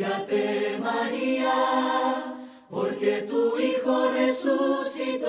[0.00, 1.52] Alégrate María,
[2.70, 5.28] porque tu Hijo resucitó.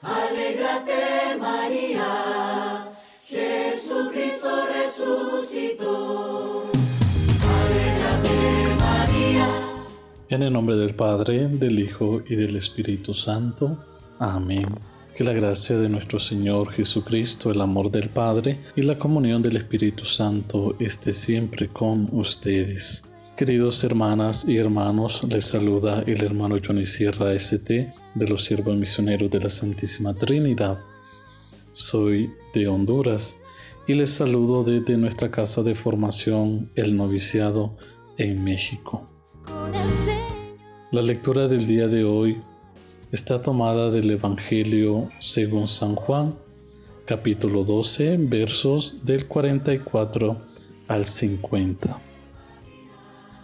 [0.00, 2.88] Alégrate María,
[3.22, 6.62] Jesucristo resucitó.
[7.60, 9.48] Alégrate María.
[10.30, 13.76] En el nombre del Padre, del Hijo y del Espíritu Santo.
[14.18, 14.66] Amén.
[15.14, 19.58] Que la gracia de nuestro Señor Jesucristo, el amor del Padre y la comunión del
[19.58, 23.04] Espíritu Santo esté siempre con ustedes.
[23.40, 29.30] Queridos hermanas y hermanos, les saluda el hermano Johnny Sierra ST de los siervos misioneros
[29.30, 30.80] de la Santísima Trinidad.
[31.72, 33.38] Soy de Honduras
[33.88, 37.78] y les saludo desde nuestra casa de formación, el noviciado
[38.18, 39.08] en México.
[40.92, 42.42] La lectura del día de hoy
[43.10, 46.34] está tomada del Evangelio según San Juan,
[47.06, 50.36] capítulo 12, versos del 44
[50.88, 52.09] al 50.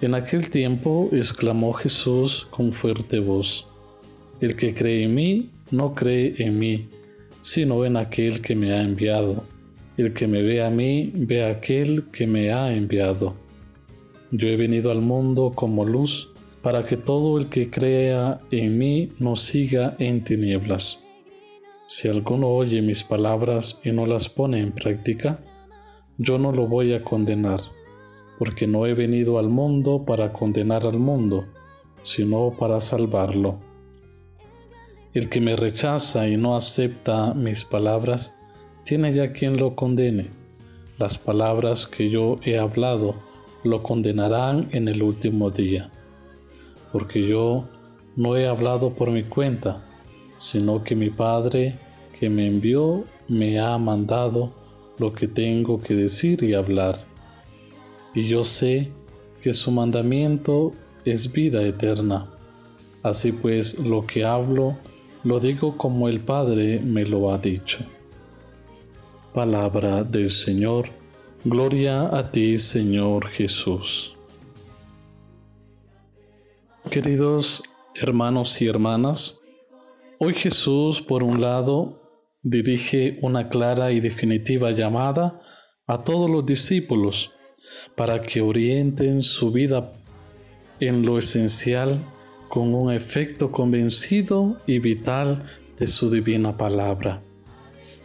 [0.00, 3.66] En aquel tiempo exclamó Jesús con fuerte voz,
[4.40, 6.88] El que cree en mí, no cree en mí,
[7.42, 9.42] sino en aquel que me ha enviado.
[9.96, 13.34] El que me ve a mí, ve a aquel que me ha enviado.
[14.30, 16.30] Yo he venido al mundo como luz,
[16.62, 21.04] para que todo el que crea en mí no siga en tinieblas.
[21.88, 25.40] Si alguno oye mis palabras y no las pone en práctica,
[26.18, 27.60] yo no lo voy a condenar,
[28.38, 31.46] porque no he venido al mundo para condenar al mundo,
[32.02, 33.58] sino para salvarlo.
[35.12, 38.38] El que me rechaza y no acepta mis palabras,
[38.84, 40.28] tiene ya quien lo condene.
[40.98, 43.16] Las palabras que yo he hablado
[43.64, 45.90] lo condenarán en el último día
[46.92, 47.68] porque yo
[48.16, 49.84] no he hablado por mi cuenta,
[50.38, 51.78] sino que mi Padre
[52.18, 54.52] que me envió me ha mandado
[54.98, 57.04] lo que tengo que decir y hablar.
[58.14, 58.90] Y yo sé
[59.42, 60.72] que su mandamiento
[61.04, 62.26] es vida eterna.
[63.02, 64.76] Así pues, lo que hablo,
[65.24, 67.78] lo digo como el Padre me lo ha dicho.
[69.32, 70.88] Palabra del Señor.
[71.44, 74.16] Gloria a ti, Señor Jesús.
[76.90, 77.62] Queridos
[77.94, 79.40] hermanos y hermanas,
[80.18, 82.02] hoy Jesús, por un lado,
[82.42, 85.40] dirige una clara y definitiva llamada
[85.86, 87.32] a todos los discípulos
[87.94, 89.92] para que orienten su vida
[90.80, 92.04] en lo esencial
[92.48, 95.44] con un efecto convencido y vital
[95.76, 97.20] de su divina palabra.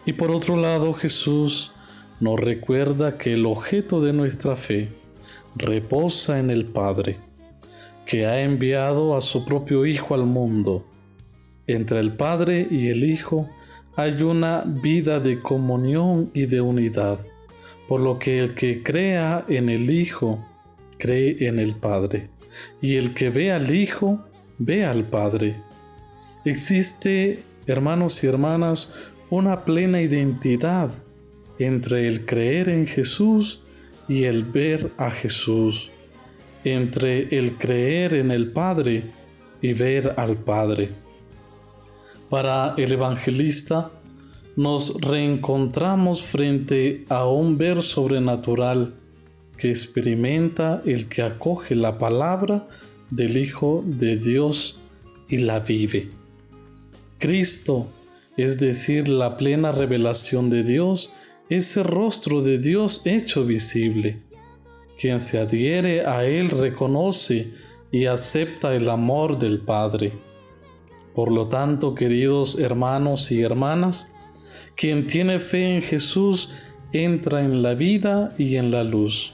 [0.05, 1.71] Y por otro lado, Jesús
[2.19, 4.89] nos recuerda que el objeto de nuestra fe
[5.55, 7.17] reposa en el Padre
[8.05, 10.85] que ha enviado a su propio Hijo al mundo.
[11.67, 13.49] Entre el Padre y el Hijo
[13.95, 17.19] hay una vida de comunión y de unidad,
[17.87, 20.45] por lo que el que crea en el Hijo
[20.97, 22.29] cree en el Padre,
[22.81, 24.25] y el que ve al Hijo
[24.59, 25.57] ve al Padre.
[26.45, 28.93] Existe, hermanos y hermanas,
[29.29, 30.91] una plena identidad
[31.59, 33.63] entre el creer en Jesús
[34.07, 35.91] y el ver a Jesús
[36.63, 39.11] entre el creer en el Padre
[39.61, 40.91] y ver al Padre.
[42.29, 43.91] Para el evangelista,
[44.55, 48.93] nos reencontramos frente a un ver sobrenatural
[49.57, 52.67] que experimenta el que acoge la palabra
[53.09, 54.79] del Hijo de Dios
[55.27, 56.09] y la vive.
[57.19, 57.87] Cristo,
[58.37, 61.13] es decir, la plena revelación de Dios,
[61.49, 64.21] ese rostro de Dios hecho visible
[65.03, 67.51] quien se adhiere a Él reconoce
[67.91, 70.13] y acepta el amor del Padre.
[71.13, 74.09] Por lo tanto, queridos hermanos y hermanas,
[74.75, 76.51] quien tiene fe en Jesús
[76.91, 79.33] entra en la vida y en la luz.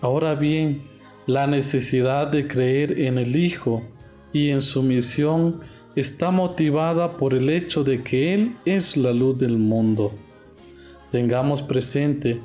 [0.00, 0.82] Ahora bien,
[1.26, 3.82] la necesidad de creer en el Hijo
[4.32, 5.60] y en su misión
[5.96, 10.12] está motivada por el hecho de que Él es la luz del mundo.
[11.10, 12.40] Tengamos presente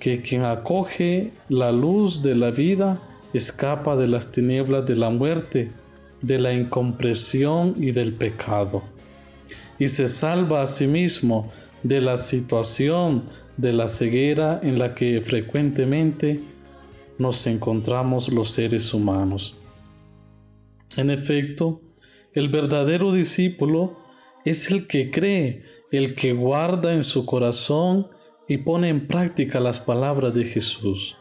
[0.00, 3.00] que quien acoge la luz de la vida
[3.34, 5.70] escapa de las tinieblas de la muerte,
[6.22, 8.82] de la incompresión y del pecado,
[9.78, 11.52] y se salva a sí mismo
[11.82, 13.24] de la situación
[13.56, 16.40] de la ceguera en la que frecuentemente
[17.18, 19.56] nos encontramos los seres humanos.
[20.96, 21.80] En efecto,
[22.32, 23.98] el verdadero discípulo
[24.44, 28.08] es el que cree, el que guarda en su corazón
[28.46, 31.16] y pone en práctica las palabras de Jesús.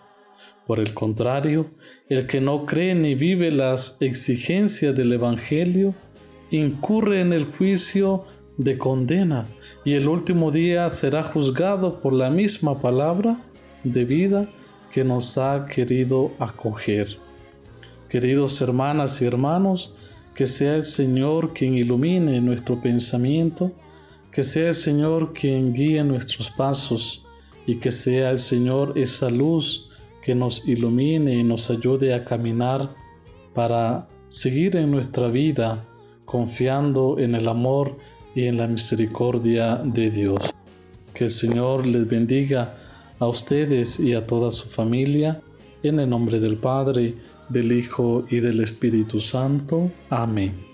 [0.65, 1.67] Por el contrario,
[2.09, 5.95] el que no cree ni vive las exigencias del Evangelio,
[6.51, 8.25] incurre en el juicio
[8.57, 9.45] de condena
[9.85, 13.39] y el último día será juzgado por la misma palabra
[13.83, 14.49] de vida
[14.91, 17.17] que nos ha querido acoger.
[18.09, 19.93] Queridos hermanas y hermanos,
[20.33, 23.71] que sea el Señor quien ilumine nuestro pensamiento,
[24.31, 27.25] que sea el Señor quien guíe nuestros pasos
[27.65, 29.89] y que sea el Señor esa luz
[30.23, 32.95] que nos ilumine y nos ayude a caminar
[33.53, 35.85] para seguir en nuestra vida
[36.25, 37.97] confiando en el amor
[38.37, 40.53] y en la misericordia de Dios.
[41.11, 42.77] Que el Señor les bendiga
[43.17, 45.41] a ustedes y a toda su familia,
[45.81, 47.15] en el nombre del Padre,
[47.49, 49.89] del Hijo y del Espíritu Santo.
[50.11, 50.66] Amén.